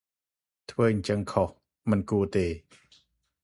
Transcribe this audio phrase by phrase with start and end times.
[0.69, 1.49] ធ្វើអញ្ចឹងខុស
[1.89, 2.47] មិនគួរទេ។